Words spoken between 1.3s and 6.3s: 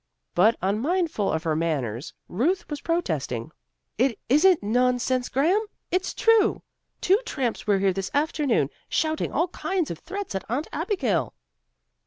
of her manners, Ruth was protesting. "It isn't nonsense, Graham. It's